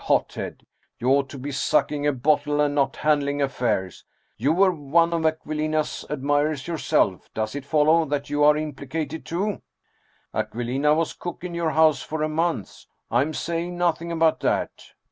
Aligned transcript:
Hot 0.05 0.33
head! 0.33 0.65
You 0.97 1.09
ought 1.09 1.29
to 1.29 1.37
be 1.37 1.51
sucking 1.51 2.07
a 2.07 2.11
bottle, 2.11 2.59
and 2.59 2.73
not 2.73 2.95
handling 2.95 3.39
affairs! 3.39 4.03
You 4.35 4.51
were 4.51 4.71
one 4.71 5.13
of 5.13 5.27
Aquilina's 5.27 6.05
admirers 6.09 6.67
yourself 6.67 7.31
does 7.35 7.53
it 7.53 7.65
follow 7.65 8.05
that 8.05 8.27
you 8.27 8.43
are 8.43 8.57
implicated 8.57 9.27
too?"" 9.27 9.61
Aquilina 10.33 10.95
was 10.95 11.13
cook 11.13 11.43
in 11.43 11.53
your 11.53 11.69
house 11.69 12.01
for 12.01 12.23
a 12.23 12.27
month. 12.29 12.85
I 13.11 13.21
am 13.21 13.35
saying 13.35 13.77
nothing 13.77 14.11
about 14.11 14.39
that! 14.39 14.85